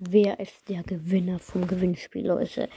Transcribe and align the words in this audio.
wer 0.00 0.40
ist 0.40 0.68
der 0.68 0.82
Gewinner 0.82 1.38
vom 1.38 1.66
Gewinnspiel, 1.66 2.26
Leute. 2.26 2.68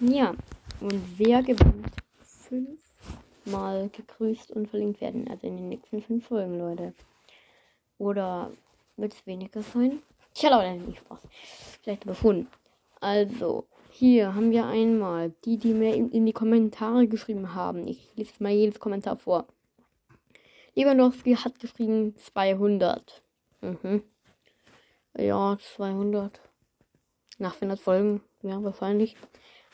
Ja, 0.00 0.34
und 0.80 1.00
wer 1.16 1.42
gewinnt 1.42 1.86
fünfmal 2.20 3.88
gegrüßt 3.88 4.50
und 4.50 4.68
verlinkt 4.68 5.00
werden. 5.00 5.28
Also 5.28 5.46
in 5.46 5.56
den 5.56 5.68
nächsten 5.68 6.02
fünf 6.02 6.26
Folgen, 6.26 6.58
Leute. 6.58 6.92
Oder 7.98 8.50
wird 8.96 9.14
es 9.14 9.26
weniger 9.26 9.62
sein? 9.62 10.02
Tja, 10.34 10.50
Leute, 10.50 10.84
nicht 10.84 10.98
Spaß. 10.98 11.20
Vielleicht 11.82 12.04
schon. 12.20 12.46
Also, 13.00 13.66
hier 13.90 14.34
haben 14.34 14.50
wir 14.50 14.66
einmal 14.66 15.32
die, 15.44 15.56
die 15.56 15.72
mir 15.72 15.94
in, 15.94 16.10
in 16.10 16.26
die 16.26 16.32
Kommentare 16.32 17.06
geschrieben 17.06 17.54
haben. 17.54 17.86
Ich 17.86 18.10
lese 18.16 18.42
mal 18.42 18.52
jedes 18.52 18.80
Kommentar 18.80 19.16
vor. 19.16 19.46
Lewandowski 20.74 21.36
hat 21.36 21.58
geschrieben 21.58 22.14
200. 22.16 23.22
Mhm. 23.62 24.02
Ja, 25.16 25.56
200. 25.58 26.38
Nach 27.38 27.54
400 27.54 27.78
Folgen, 27.78 28.20
ja, 28.42 28.62
wahrscheinlich. 28.62 29.16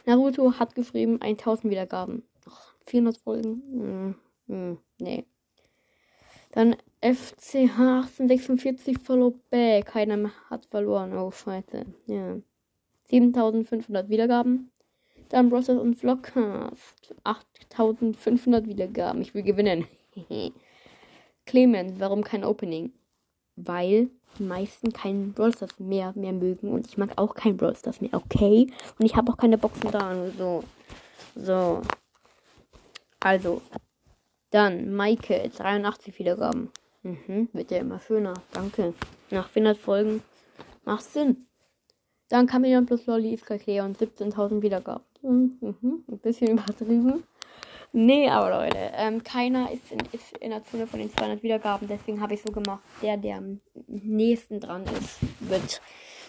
Naruto 0.05 0.59
hat 0.59 0.75
geschrieben 0.75 1.21
1000 1.21 1.71
Wiedergaben. 1.71 2.25
Ach, 2.49 2.75
400 2.87 3.17
Folgen? 3.19 3.63
Hm, 3.73 4.15
hm, 4.49 4.79
nee. 4.99 5.25
Dann 6.53 6.77
FCH 7.01 7.79
1846 7.79 8.99
follow 8.99 9.41
back. 9.51 9.87
Keiner 9.87 10.31
hat 10.51 10.67
verloren. 10.67 11.17
Oh, 11.17 11.31
scheiße. 11.31 11.87
Ja. 12.07 12.37
7500 13.05 14.09
Wiedergaben. 14.09 14.71
Dann 15.31 15.49
Browser 15.49 15.81
und 15.81 15.95
Vlogcast. 15.95 17.15
8500 17.25 18.67
Wiedergaben. 18.67 19.23
Ich 19.23 19.35
will 19.35 19.43
gewinnen. 19.43 19.87
Clemens, 21.47 21.99
warum 21.99 22.23
kein 22.23 22.45
Opening? 22.45 22.93
Weil 23.57 24.11
die 24.39 24.45
meisten 24.45 24.93
keinen 24.93 25.33
Brawl 25.33 25.55
Stars 25.55 25.79
mehr, 25.79 26.13
mehr 26.15 26.33
mögen. 26.33 26.71
Und 26.73 26.87
ich 26.87 26.97
mag 26.97 27.11
auch 27.17 27.35
keinen 27.35 27.57
Brawl 27.57 27.77
Stars 27.77 28.01
mehr, 28.01 28.15
okay? 28.15 28.73
Und 28.99 29.07
ich 29.07 29.17
habe 29.17 29.31
auch 29.31 29.37
keine 29.37 29.59
Boxen 29.59 29.91
da. 29.91 30.15
So. 30.39 30.65
So. 31.35 31.83
Also. 33.21 33.63
Dann 34.51 34.95
Michael, 34.95 35.51
83 35.51 36.19
Wiedergaben. 36.19 36.71
Mhm, 37.03 37.49
wird 37.53 37.71
ja 37.71 37.79
immer 37.79 38.01
schöner. 38.01 38.35
Danke. 38.53 38.95
Nach 39.31 39.49
400 39.49 39.79
Folgen 39.79 40.23
macht 40.85 41.05
Sinn. 41.05 41.47
Dann 42.29 42.47
Chameleon 42.47 42.87
plus 42.87 43.07
Lolly, 43.07 43.35
Iska 43.35 43.55
und 43.85 43.99
17.000 43.99 44.63
Wiedergaben. 44.63 45.05
Mhm, 45.23 46.05
ein 46.09 46.19
bisschen 46.19 46.49
übertrieben. 46.53 47.25
Nee, 47.95 48.29
aber 48.31 48.65
Leute, 48.65 48.91
ähm, 48.95 49.23
keiner 49.23 49.71
ist 49.71 49.93
in, 49.93 49.99
ist 50.13 50.37
in 50.39 50.51
der 50.51 50.65
Zone 50.65 50.87
von 50.87 50.99
den 50.99 51.11
200 51.11 51.43
Wiedergaben. 51.43 51.87
Deswegen 51.87 52.23
habe 52.23 52.33
ich 52.33 52.43
so 52.43 52.51
gemacht, 52.51 52.83
der, 53.03 53.19
der 53.19 53.37
am 53.37 53.61
nächsten 53.87 54.61
dran 54.61 54.85
ist, 54.85 55.19
wird 55.41 55.83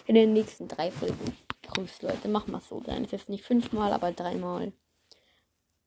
in 0.06 0.14
den 0.14 0.34
nächsten 0.34 0.68
drei 0.68 0.90
Folgen 0.90 1.34
grüßt, 1.62 2.02
Leute. 2.02 2.28
Wir 2.28 2.58
es 2.58 2.68
so. 2.68 2.80
Dann 2.80 3.04
ist 3.04 3.14
es 3.14 3.28
nicht 3.30 3.44
fünfmal, 3.44 3.92
aber 3.94 4.12
dreimal. 4.12 4.74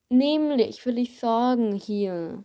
Nämlich 0.10 0.84
will 0.86 0.98
ich 0.98 1.20
sagen, 1.20 1.76
hier. 1.76 2.44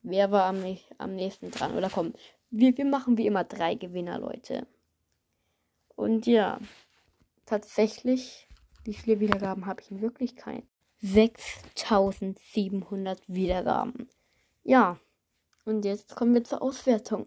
Wer 0.00 0.30
war 0.30 0.44
am, 0.44 0.62
am 0.98 1.14
nächsten 1.14 1.50
dran? 1.50 1.76
Oder 1.76 1.90
komm, 1.90 2.14
wir, 2.50 2.76
wir 2.76 2.84
machen 2.84 3.18
wie 3.18 3.26
immer 3.26 3.44
drei 3.44 3.74
Gewinner, 3.74 4.18
Leute. 4.18 4.66
Und 5.94 6.26
ja, 6.26 6.58
tatsächlich, 7.46 8.48
wie 8.84 8.94
viele 8.94 9.20
Wiedergaben 9.20 9.66
habe 9.66 9.80
ich 9.80 9.90
in 9.90 10.00
Wirklichkeit? 10.00 10.64
6700 11.00 13.28
Wiedergaben. 13.28 14.08
Ja, 14.62 14.98
und 15.64 15.84
jetzt 15.84 16.16
kommen 16.16 16.34
wir 16.34 16.44
zur 16.44 16.62
Auswertung. 16.62 17.26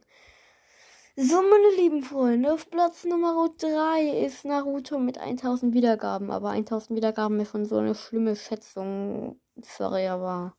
So, 1.19 1.41
meine 1.41 1.75
lieben 1.77 2.03
Freunde, 2.03 2.53
auf 2.53 2.69
Platz 2.69 3.03
Nummer 3.03 3.49
3 3.57 4.23
ist 4.23 4.45
Naruto 4.45 4.99
mit 4.99 5.17
1000 5.17 5.73
Wiedergaben. 5.73 6.29
Aber 6.29 6.51
1000 6.51 6.95
Wiedergaben 6.95 7.39
ist 7.39 7.49
schon 7.49 7.65
so 7.65 7.77
eine 7.77 7.95
schlimme 7.95 8.35
Schätzung. 8.35 9.41
Sorry, 9.59 10.05
aber. 10.05 10.55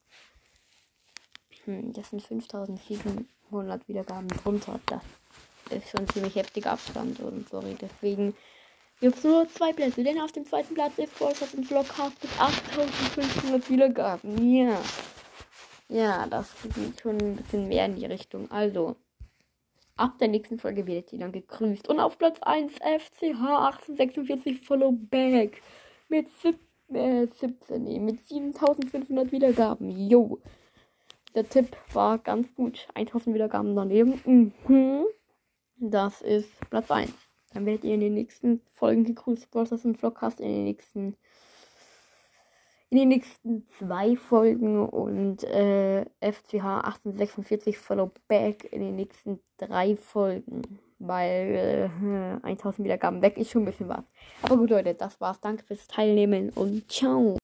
Hm, 1.64 1.92
das 1.92 2.10
sind 2.10 2.22
5700 2.22 3.86
Wiedergaben 3.86 4.26
drunter. 4.26 4.80
Das 5.70 5.78
ist 5.78 5.90
schon 5.90 6.08
ziemlich 6.08 6.34
heftiger 6.34 6.72
Abstand. 6.72 7.20
Und 7.20 7.48
sorry, 7.48 7.76
deswegen 7.80 8.34
es 9.00 9.24
nur 9.24 9.48
zwei 9.48 9.72
Plätze. 9.72 10.02
Denn 10.02 10.20
auf 10.20 10.32
dem 10.32 10.44
zweiten 10.44 10.74
Platz 10.74 10.98
ist 10.98 11.16
Brawlstars 11.18 11.54
und 11.54 11.66
Vlogcast 11.66 12.22
mit 12.22 12.40
8500 12.40 13.70
Wiedergaben. 13.70 14.54
Ja. 14.54 14.80
Ja, 15.88 16.26
das 16.26 16.54
geht 16.74 17.00
schon 17.00 17.18
ein 17.18 17.36
bisschen 17.36 17.68
mehr 17.68 17.86
in 17.86 17.96
die 17.96 18.06
Richtung. 18.06 18.50
Also, 18.50 18.96
ab 19.96 20.18
der 20.18 20.28
nächsten 20.28 20.58
Folge 20.58 20.86
werdet 20.86 21.12
ihr 21.12 21.18
dann 21.20 21.32
gegrüßt. 21.32 21.88
Und 21.88 22.00
auf 22.00 22.18
Platz 22.18 22.38
1 22.42 22.74
FCH 22.74 23.22
1846 23.22 24.60
Follow 24.60 24.92
Back 24.92 25.62
mit 26.08 26.28
sieb, 26.42 26.58
äh, 26.92 27.26
17, 27.26 27.84
nee, 27.84 27.98
mit 27.98 28.20
7500 28.28 29.32
Wiedergaben. 29.32 29.90
Jo. 30.08 30.38
Der 31.34 31.48
Tipp 31.48 31.76
war 31.92 32.18
ganz 32.18 32.54
gut. 32.54 32.88
1000 32.94 33.34
Wiedergaben 33.34 33.74
daneben. 33.74 34.20
Mhm. 34.66 35.06
Das 35.76 36.20
ist 36.22 36.50
Platz 36.68 36.90
1. 36.90 37.27
Dann 37.52 37.66
werdet 37.66 37.84
ihr 37.84 37.94
in 37.94 38.00
den 38.00 38.14
nächsten 38.14 38.60
Folgen 38.72 39.04
gegrüßt. 39.04 39.50
Brothers 39.50 39.84
und 39.84 39.98
Vlogcast 39.98 40.40
in 40.40 40.48
den 40.48 40.64
nächsten 40.64 41.16
in 42.90 42.98
den 42.98 43.08
nächsten 43.08 43.66
zwei 43.78 44.16
Folgen 44.16 44.88
und 44.88 45.44
äh, 45.44 46.06
FCH 46.22 46.84
1846 46.84 47.76
Follow 47.76 48.10
Back 48.28 48.72
in 48.72 48.80
den 48.80 48.96
nächsten 48.96 49.40
drei 49.58 49.96
Folgen. 49.96 50.78
Weil 50.98 51.90
äh, 52.42 52.46
1000 52.46 52.84
Wiedergaben 52.84 53.22
weg 53.22 53.36
ist 53.36 53.50
schon 53.50 53.62
ein 53.62 53.66
bisschen 53.66 53.88
was. 53.88 54.04
Aber 54.42 54.56
gut, 54.56 54.70
Leute, 54.70 54.94
das 54.94 55.20
war's. 55.20 55.40
Danke 55.40 55.64
fürs 55.64 55.86
Teilnehmen 55.86 56.50
und 56.50 56.90
ciao. 56.90 57.36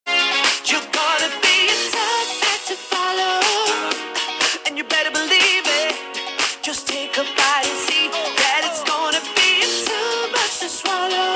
too 9.87 10.33
much 10.33 10.61
to 10.61 10.69
swallow. 10.69 11.35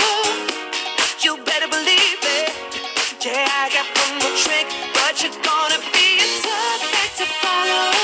You 1.20 1.36
better 1.44 1.68
believe 1.68 2.20
it. 2.40 2.50
Yeah, 3.24 3.48
I 3.62 3.68
got 3.76 3.86
one 4.00 4.14
more 4.22 4.36
trick. 4.36 4.87